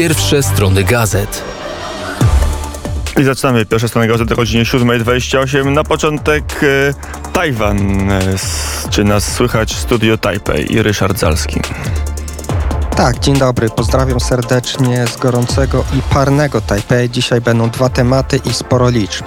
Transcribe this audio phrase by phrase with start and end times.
[0.00, 1.44] Pierwsze strony gazet.
[3.20, 5.66] I zaczynamy pierwsze strony gazety o godzinie 7.28.
[5.66, 8.10] Na początek e, Tajwan.
[8.10, 8.20] E,
[8.90, 9.76] czy nas słychać?
[9.76, 11.60] Studio Taipei i Ryszard Zalski.
[12.96, 13.70] Tak, dzień dobry.
[13.70, 17.10] Pozdrawiam serdecznie z gorącego i parnego Tajpej.
[17.10, 19.24] Dzisiaj będą dwa tematy i sporo liczb.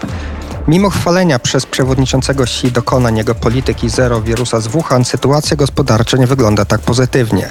[0.67, 6.27] Mimo chwalenia przez przewodniczącego Xi dokonań jego polityki zero wirusa z Wuhan, sytuacja gospodarcza nie
[6.27, 7.49] wygląda tak pozytywnie.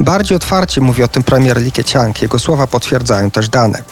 [0.00, 2.22] Bardziej otwarcie mówi o tym premier Li Keqiang.
[2.22, 3.82] Jego słowa potwierdzają też dane.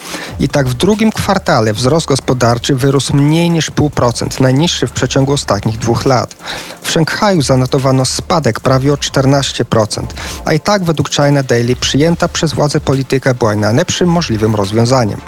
[0.40, 5.78] I tak w drugim kwartale wzrost gospodarczy wyrósł mniej niż 0,5%, najniższy w przeciągu ostatnich
[5.78, 6.36] dwóch lat.
[6.82, 10.06] W Szanghaju zanotowano spadek prawie o 14%,
[10.44, 15.20] a i tak według China Daily przyjęta przez władze polityka była najlepszym możliwym rozwiązaniem.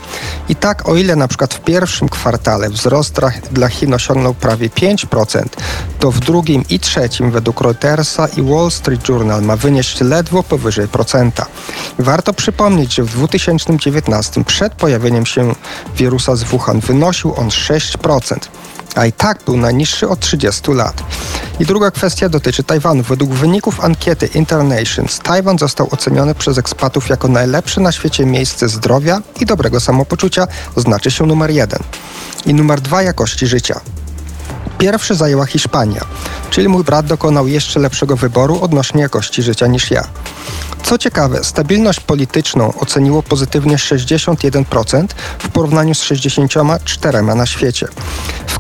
[0.48, 3.18] I tak o ile na przykład w pierwszym kwartale wzrost
[3.52, 5.56] dla- Chin osiągnął prawie 5%,
[5.98, 10.88] to w drugim i trzecim według Reutersa i Wall Street Journal ma wynieść ledwo powyżej
[10.88, 11.46] procenta.
[11.98, 15.54] Warto przypomnieć, że w 2019 przed pojawieniem się
[15.96, 18.36] wirusa z Wuhan wynosił on 6%
[18.94, 21.02] a i tak był najniższy od 30 lat.
[21.60, 23.02] I druga kwestia dotyczy Tajwanu.
[23.02, 29.20] Według wyników ankiety Internations, Tajwan został oceniony przez ekspatów jako najlepsze na świecie miejsce zdrowia
[29.40, 31.80] i dobrego samopoczucia, znaczy się numer jeden.
[32.46, 33.80] I numer dwa jakości życia.
[34.78, 36.04] Pierwszy zajęła Hiszpania,
[36.50, 40.04] czyli mój brat dokonał jeszcze lepszego wyboru odnośnie jakości życia niż ja.
[40.84, 45.06] Co ciekawe, stabilność polityczną oceniło pozytywnie 61%
[45.38, 47.88] w porównaniu z 64% na świecie.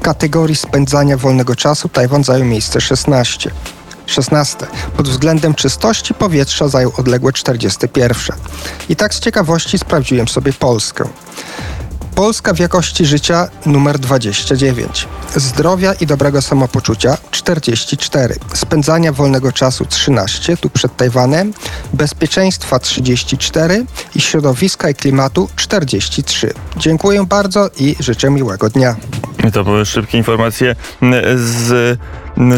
[0.04, 3.50] Kategorii spędzania wolnego czasu Tajwan zajął miejsce 16.
[4.06, 4.66] 16.
[4.96, 8.36] Pod względem czystości powietrza zajął odległe 41.
[8.88, 11.04] I tak z ciekawości sprawdziłem sobie Polskę.
[12.14, 15.08] Polska w jakości życia numer 29.
[15.36, 18.34] Zdrowia i dobrego samopoczucia 44.
[18.54, 21.52] Spędzania wolnego czasu 13, tu przed Tajwanem.
[21.92, 26.52] Bezpieczeństwa 34 i środowiska i klimatu 43.
[26.76, 28.96] Dziękuję bardzo i życzę miłego dnia.
[29.52, 30.76] To były szybkie informacje
[31.36, 31.98] z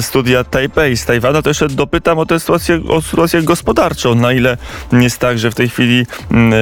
[0.00, 1.42] studia Taipei, z Tajwana.
[1.42, 4.14] To jeszcze dopytam o tę sytuację, o sytuację gospodarczą.
[4.14, 4.56] Na ile
[4.92, 6.52] jest tak, że w tej chwili m,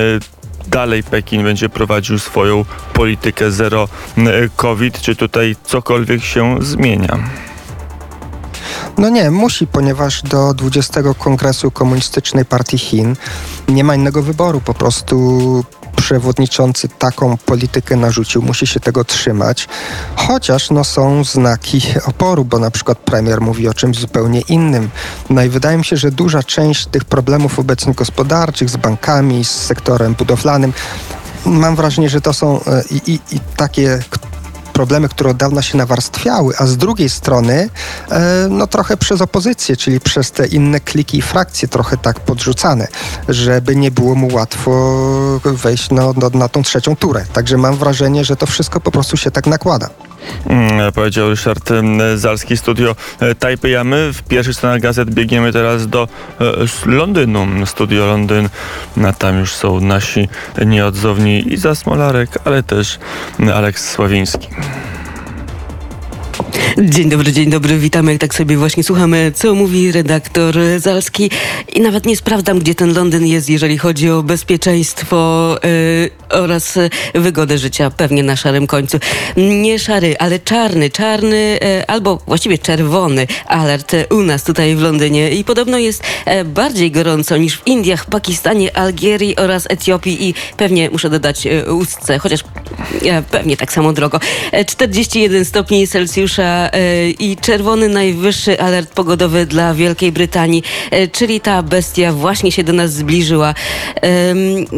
[0.68, 3.88] dalej Pekin będzie prowadził swoją politykę zero
[4.56, 5.00] COVID?
[5.00, 7.18] Czy tutaj cokolwiek się zmienia?
[8.98, 13.16] No nie, musi, ponieważ do 20 Kongresu Komunistycznej Partii Chin
[13.68, 14.60] nie ma innego wyboru.
[14.60, 15.64] Po prostu
[15.96, 19.68] przewodniczący taką politykę narzucił, musi się tego trzymać.
[20.16, 24.90] Chociaż no, są znaki oporu, bo na przykład premier mówi o czymś zupełnie innym.
[25.30, 29.50] No i wydaje mi się, że duża część tych problemów obecnych gospodarczych z bankami, z
[29.50, 30.72] sektorem budowlanym,
[31.46, 34.02] mam wrażenie, że to są e, i, i, i takie
[34.74, 37.68] problemy, które od dawna się nawarstwiały, a z drugiej strony
[38.10, 42.88] e, no trochę przez opozycję, czyli przez te inne kliki i frakcje trochę tak podrzucane,
[43.28, 44.70] żeby nie było mu łatwo
[45.44, 47.24] wejść no, na tą trzecią turę.
[47.32, 49.90] Także mam wrażenie, że to wszystko po prostu się tak nakłada.
[50.46, 55.52] Mm, Powiedział Ryszard mm, Zalski, studio e, Taipei, a my w pierwszych stronach gazet biegniemy
[55.52, 56.08] teraz do
[56.40, 58.48] e, Londynu, studio Londyn.
[59.04, 60.28] A tam już są nasi
[60.66, 62.98] nieodzowni Iza Smolarek, ale też
[63.54, 64.48] Aleks Sławiński.
[66.78, 68.12] Dzień dobry, dzień dobry, witamy.
[68.12, 71.30] Jak tak sobie właśnie słuchamy, co mówi redaktor Zalski.
[71.74, 76.78] I nawet nie sprawdzam, gdzie ten Londyn jest, jeżeli chodzi o bezpieczeństwo yy, oraz
[77.14, 78.98] wygodę życia, pewnie na szarym końcu.
[79.36, 85.30] Nie szary, ale czarny, czarny y, albo właściwie czerwony alert u nas tutaj w Londynie.
[85.30, 90.90] I podobno jest e, bardziej gorąco niż w Indiach, Pakistanie, Algierii oraz Etiopii i pewnie
[90.90, 92.40] muszę dodać y, Ustce, chociaż
[93.30, 94.20] pewnie tak samo drogo.
[94.52, 96.63] E, 41 stopni Celsjusza
[97.18, 102.72] i czerwony najwyższy alert pogodowy dla Wielkiej Brytanii, e, czyli ta bestia właśnie się do
[102.72, 103.54] nas zbliżyła.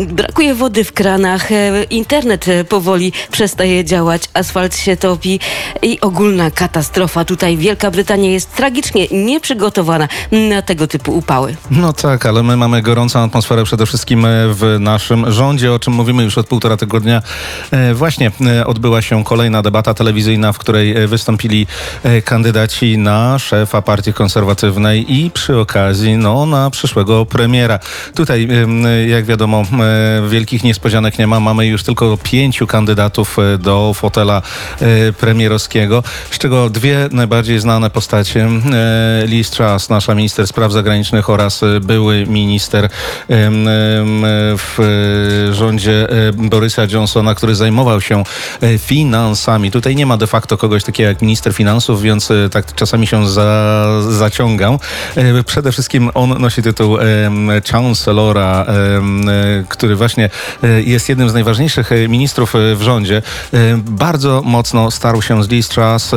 [0.09, 5.41] Brakuje wody w kranach, e, internet e, powoli przestaje działać, asfalt się topi
[5.83, 7.25] i ogólna katastrofa.
[7.25, 11.56] Tutaj Wielka Brytania jest tragicznie nieprzygotowana na tego typu upały.
[11.71, 15.93] No tak, ale my mamy gorącą atmosferę przede wszystkim e, w naszym rządzie, o czym
[15.93, 17.23] mówimy już od półtora tygodnia.
[17.71, 21.67] E, Właśnie e, odbyła się kolejna debata telewizyjna, w której e, wystąpili e,
[22.25, 27.78] kandydaci na szefa partii konserwatywnej i przy okazji no, na przyszłego premiera.
[28.14, 28.49] Tutaj,
[29.08, 31.40] jak wiadomo, e, wielkich niespodzianek nie ma.
[31.40, 34.43] Mamy już tylko pięciu kandydatów e, do fotela
[34.81, 38.44] e, premierowskiego, z czego dwie najbardziej znane postacie.
[38.44, 42.88] e, Liz Truss, nasza minister spraw zagranicznych oraz e, były minister
[44.58, 44.81] w
[45.50, 48.22] e, rządzie e, Borysa Johnsona, który zajmował się
[48.61, 49.70] e, finansami.
[49.70, 53.07] Tutaj nie ma de facto kogoś takiego jak minister finansów finansów, więc e, tak czasami
[53.07, 54.79] się za, zaciągam.
[55.17, 60.31] E, Przede wszystkim on nosi tytuł em, Chancellora, e, który właśnie
[60.63, 63.23] e, jest jednym z najważniejszych e, ministrów e, w rządzie.
[63.55, 66.11] E, Bardzo mocno starł się z Liz Truss,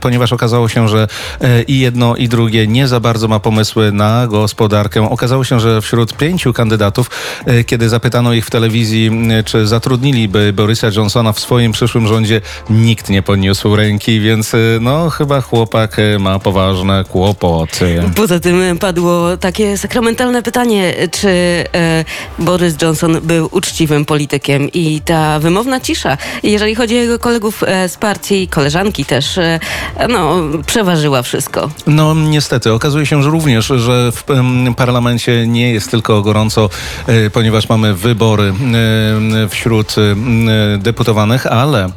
[0.00, 1.08] ponieważ okazało się, że
[1.40, 5.10] e, i jedno i drugie nie za bardzo ma pomysły na gospodarkę.
[5.10, 7.10] Okazało się, że wśród pięciu kandydatów,
[7.46, 9.10] e, kiedy zapytano ich w telewizji,
[9.44, 12.40] czy zatrudniliby Borysa Johnsona w swoim przyszłym rządzie,
[12.70, 18.02] nikt nie podniósł ręki, więc e, no chyba chłopak e, ma poważne kłopoty.
[18.16, 22.04] Poza tym padło takie sakramentalne pytanie, czy e,
[22.38, 27.88] Boris Johnson był uczciwym politykiem i ta wymowna cisza, jeżeli chodzi o jego kolegów e,
[27.88, 29.60] z partii, koleżanki też, e,
[30.08, 30.36] no,
[30.66, 31.70] przeważyła wszystko.
[31.86, 34.24] No niestety, okazuje się, że również, że w
[34.76, 36.68] parlamencie nie jest tylko gorąco,
[37.32, 38.54] ponieważ mamy wybory
[39.48, 39.94] wśród
[40.78, 41.88] deputowanych, ale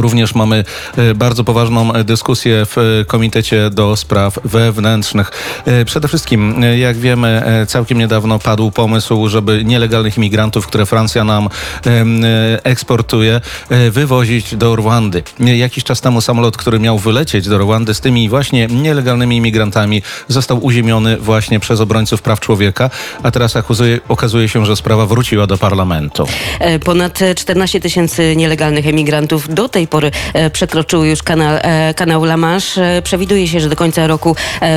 [0.00, 0.64] Również mamy
[0.96, 5.30] e, bardzo poważną e, dyskusję w e, Komitecie do Spraw Wewnętrznych.
[5.86, 11.48] Przede wszystkim, jak wiemy, całkiem niedawno padł pomysł, żeby nielegalnych imigrantów, które Francja nam
[12.64, 13.40] eksportuje,
[13.90, 15.22] wywozić do Rwandy.
[15.38, 20.64] Jakiś czas temu samolot, który miał wylecieć do Rwandy z tymi właśnie nielegalnymi imigrantami, został
[20.64, 22.90] uziemiony właśnie przez obrońców praw człowieka,
[23.22, 23.54] a teraz
[24.08, 26.26] okazuje, się, że sprawa wróciła do parlamentu.
[26.84, 32.36] Ponad 14 tysięcy nielegalnych emigrantów do tej pory e, przekroczyły już kanał, e, kanał La
[32.36, 32.82] Manche.
[32.96, 34.36] E, Przewiduje się, że do końca roku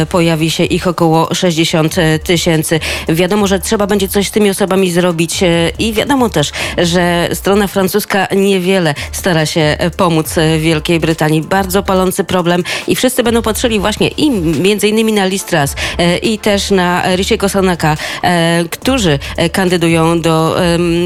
[0.09, 2.79] pojawi się ich około 60 tysięcy.
[3.09, 5.39] Wiadomo, że trzeba będzie coś z tymi osobami zrobić
[5.79, 11.41] i wiadomo też, że strona francuska niewiele stara się pomóc Wielkiej Brytanii.
[11.41, 14.31] Bardzo palący problem i wszyscy będą patrzyli właśnie i
[14.62, 19.19] między innymi na e, i też na Rishiego Sonaka, e, którzy
[19.51, 20.55] kandydują do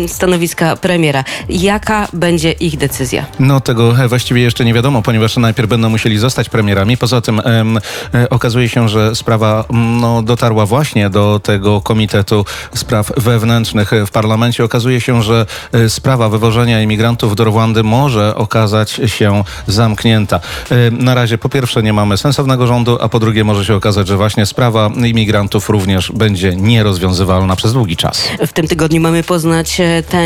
[0.08, 1.24] stanowiska premiera.
[1.50, 3.26] Jaka będzie ich decyzja?
[3.40, 6.98] No tego właściwie jeszcze nie wiadomo, ponieważ najpierw będą musieli zostać premierami.
[6.98, 7.80] Poza tym em,
[8.14, 9.66] e, okazuje się, że sprawa
[10.02, 14.64] no, dotarła właśnie do tego Komitetu Spraw Wewnętrznych w parlamencie.
[14.64, 20.40] Okazuje się, że e, sprawa wywożenia imigrantów do Rwandy może okazać się zamknięta.
[20.72, 24.08] E, Na razie po pierwsze nie mamy sensownego rządu, a po drugie może się okazać,
[24.08, 28.28] że właśnie sprawa imigrantów również będzie nierozwiązywalna przez długi czas.
[28.48, 29.78] W tym tygodniu mamy poznać
[30.10, 30.24] tę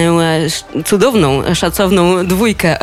[0.86, 2.78] cudowną, szacowną dwójkę,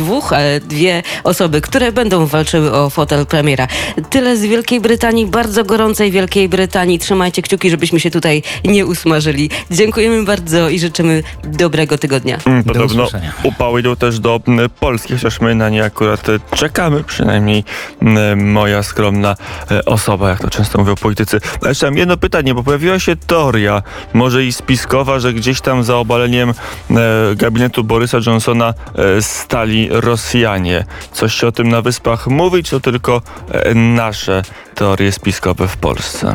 [0.00, 3.66] dwóch, e, dwie osoby, które będą walczyły o fotel premiera.
[4.10, 6.98] Tyle z Wielkiej Brytanii, bardzo gorącej Wielkiej Brytanii.
[6.98, 9.50] Trzymajcie kciuki, żebyśmy się tutaj nie usmażyli.
[9.70, 12.38] Dziękujemy bardzo i życzymy dobrego tygodnia.
[12.46, 13.08] Mm, Podobno
[13.42, 14.40] upały idą też do
[14.80, 17.64] Polski, chociaż my na nie akurat e, czekamy, przynajmniej
[18.36, 19.36] moja skromna
[19.70, 21.40] e, osoba, jak to często mówią politycy.
[21.64, 23.82] A Jeszcze mam jedno pytanie, bo pojawiła się teoria,
[24.14, 26.94] może i spiskowa, że gdzieś tam za obaleniem e,
[27.36, 28.74] gabinetu Borysa Johnsona
[29.20, 30.84] stali Rosjanie.
[31.12, 33.22] Coś się o tym na Wyspach mówi, to tylko
[33.52, 34.42] e, nasze
[34.74, 36.34] teorie spiskowe w Polsce?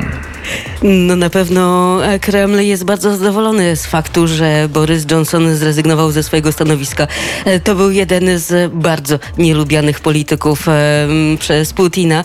[0.84, 6.24] No na pewno e, Kreml jest bardzo zadowolony z faktu, że Boris Johnson zrezygnował ze
[6.24, 7.08] swojego stanowiska.
[7.46, 10.66] E, To był jeden z bardzo nielubianych polityków
[11.40, 12.24] przez Putina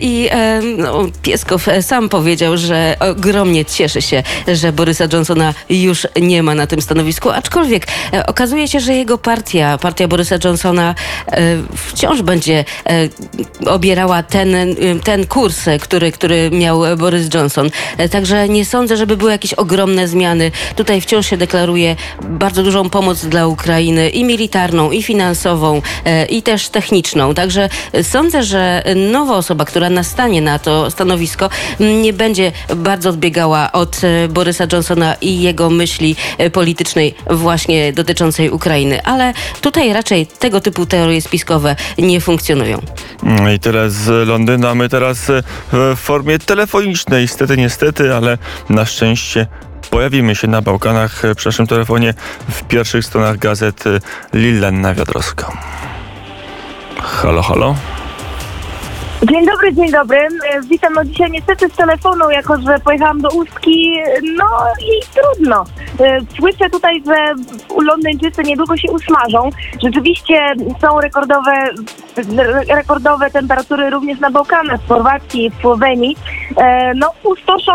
[0.00, 0.30] i
[0.78, 6.66] no, Pieskow sam powiedział, że ogromnie cieszy się, że Borysa Johnsona już nie ma na
[6.66, 7.86] tym stanowisku, aczkolwiek
[8.26, 10.94] okazuje się, że jego partia, partia Borysa Johnsona e,
[11.76, 14.66] wciąż będzie e, obierała ten, e,
[15.04, 17.70] ten kurs, który, który miał Boris Johnson.
[18.10, 20.50] Także nie sądzę, żeby były jakieś ogromne zmiany.
[20.76, 25.82] Tutaj wciąż się deklaruje bardzo dużą pomoc dla Ukrainy i militarną, i finansową,
[26.28, 27.34] i też techniczną.
[27.34, 27.68] Także
[28.02, 31.50] sądzę, że nowa osoba, która nastanie na to stanowisko,
[31.80, 36.16] nie będzie bardzo odbiegała od Borysa Johnsona i jego myśli
[36.52, 39.02] politycznej właśnie dotyczącej Ukrainy.
[39.04, 42.82] Ale tutaj raczej tego typu teorie spiskowe nie funkcjonują.
[43.22, 47.22] Mm, I tyle z Londynu, a my teraz e, w formie telefonicznej.
[47.22, 49.46] Niestety, niestety, ale na szczęście
[49.90, 52.14] pojawimy się na Bałkanach e, przy naszym telefonie
[52.48, 54.00] w pierwszych stronach gazet e,
[54.32, 55.52] Lillenna Wiodrowska.
[57.02, 57.74] Halo, halo.
[59.30, 60.18] Dzień dobry, dzień dobry.
[60.18, 63.92] E, Witam no dzisiaj niestety z telefonu, jako że pojechałam do Ustki,
[64.36, 64.44] no
[64.80, 65.64] i trudno.
[66.00, 67.34] E, Słyszę tutaj, że
[67.84, 69.50] Londyńczycy niedługo się usmażą.
[69.82, 71.52] Rzeczywiście są rekordowe,
[72.38, 76.16] re- rekordowe temperatury również na Bałkanach, w Chorwacji, w Słowenii.
[76.56, 77.72] E, No pustoszą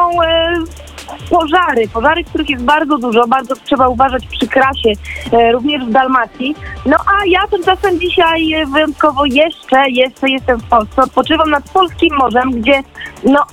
[1.29, 4.89] pożary, pożary, których jest bardzo dużo, bardzo trzeba uważać przy krasie,
[5.31, 6.55] e, również w Dalmacji.
[6.85, 12.51] No a ja tymczasem dzisiaj wyjątkowo jeszcze, jeszcze jestem w Polsce, odpoczywam nad Polskim Morzem,
[12.51, 12.83] gdzie
[13.23, 13.45] no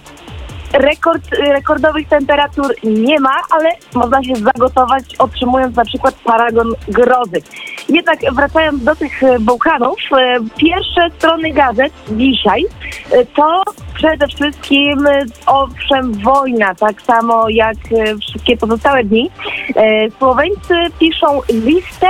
[0.73, 7.43] rekord, rekordowych temperatur nie ma, ale można się zagotować otrzymując na przykład paragon grozy.
[7.89, 12.65] Jednak wracając do tych e, Bałkanów, e, pierwsze strony gazet dzisiaj
[13.11, 13.63] e, to
[13.97, 19.31] przede wszystkim, e, owszem, wojna, tak samo jak e, wszystkie pozostałe dni.
[19.77, 22.07] E, Słoweńcy piszą listę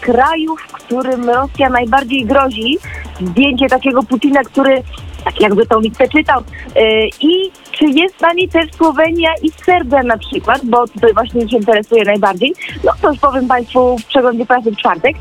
[0.00, 2.78] krajów, którym Rosja najbardziej grozi.
[3.20, 4.82] Zdjęcie takiego Putina, który
[5.26, 6.40] tak jakby tą listę czytał.
[6.76, 11.48] E, I czy jest na niej też Słowenia i Serbia na przykład, bo tutaj właśnie
[11.48, 12.54] się interesuje najbardziej.
[12.84, 15.16] No to już powiem Państwu w przeglądzie prasy w czwartek.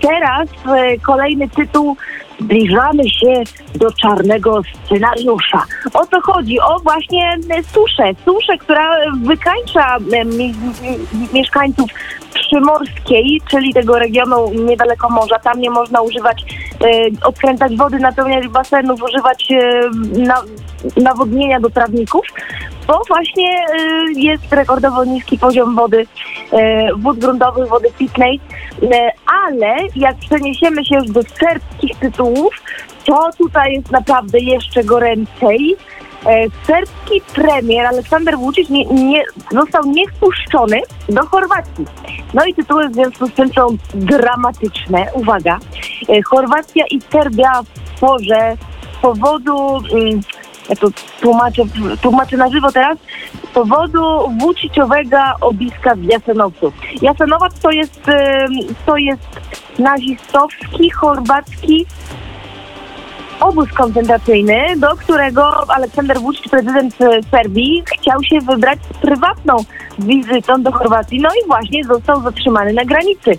[0.00, 1.96] Teraz e, kolejny tytuł
[2.40, 3.42] Zbliżamy się
[3.74, 5.64] do czarnego scenariusza.
[5.94, 6.60] O co chodzi?
[6.60, 8.10] O właśnie e, suszę.
[8.24, 11.90] Suszę, która wykańcza e, mi, mi, mieszkańców
[12.34, 15.38] przymorskiej, czyli tego regionu niedaleko morza.
[15.38, 16.44] Tam nie można używać,
[16.84, 20.42] e, odkręcać wody, napełniać basenów, używać e, na,
[20.96, 22.26] nawodnienia do trawników,
[22.90, 26.06] bo właśnie e, jest rekordowo niski poziom wody,
[26.52, 28.40] e, wód gruntowych, wody pitnej.
[28.82, 29.10] E,
[29.44, 32.54] ale jak przeniesiemy się już do serbskich tytułów,
[33.04, 35.76] to tutaj jest naprawdę jeszcze goręcej.
[36.66, 41.84] Serbski premier Aleksander Vucic nie, nie, został niewpuszczony do Chorwacji.
[42.34, 45.06] No i tytuły w związku z tym są dramatyczne.
[45.14, 45.58] Uwaga.
[46.26, 48.56] Chorwacja i Serbia w sporze
[48.92, 50.20] z powodu, mm,
[50.70, 50.88] ja to
[51.20, 51.62] tłumaczę,
[52.02, 52.98] tłumaczę na żywo teraz,
[53.44, 56.72] z powodu Vucicowego obiska w Jasenowcu.
[57.02, 58.00] Jasenowac to jest,
[58.86, 59.28] to jest
[59.78, 61.86] nazistowski, chorwacki
[63.40, 69.56] obóz koncentracyjny, do którego Aleksander Vucic, prezydent e, Serbii, chciał się wybrać prywatną
[70.00, 73.30] wizytą do Chorwacji, no i właśnie został zatrzymany na granicy.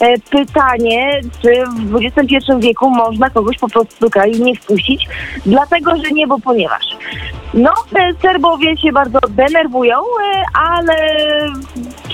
[0.00, 5.08] E, Pytanie, czy w XXI wieku można kogoś po prostu do kraju nie wpuścić,
[5.46, 6.84] dlatego, że nie, bo ponieważ.
[7.54, 10.94] No, e, Serbowie się bardzo denerwują, e, ale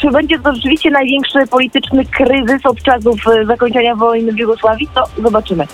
[0.05, 5.23] czy będzie to rzeczywiście największy polityczny kryzys od czasów e, zakończenia wojny w Jugosławii, to
[5.23, 5.65] zobaczymy.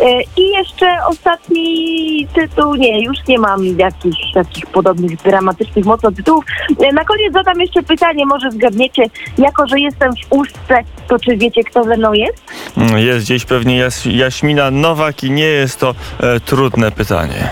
[0.00, 6.44] E, I jeszcze ostatni tytuł, nie, już nie mam jakichś takich podobnych dramatycznych mocno tytułów.
[6.80, 9.02] E, Na koniec zadam jeszcze pytanie, może zgadniecie,
[9.38, 12.42] jako że jestem w Ustce, to czy wiecie, kto ze mną jest?
[12.76, 17.48] Mm, Jest gdzieś pewnie Jas Jaśmina Nowak i nie jest to e, trudne pytanie.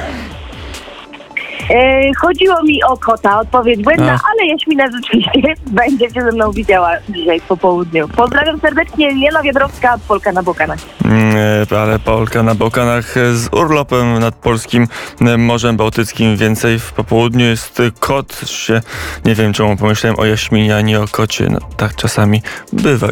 [1.71, 4.21] E, chodziło mi o kota, odpowiedź błędna, Ach.
[4.33, 8.09] ale Jaśmina rzeczywiście będzie się ze mną widziała dzisiaj po południu.
[8.09, 10.79] Pozdrawiam serdecznie, Jana Wiadrowska, Polka na Bokanach.
[11.05, 11.37] Mm,
[11.73, 14.89] e, Ale Polka na Bałkanach e, z urlopem nad polskim
[15.21, 16.37] e, Morzem Bałtyckim.
[16.37, 18.41] Więcej w popołudniu jest kot.
[18.51, 18.81] Się,
[19.25, 21.49] nie wiem czemu pomyślałem o Jaśminie, a nie o kocie.
[21.51, 22.43] No, tak czasami
[22.73, 23.09] bywa.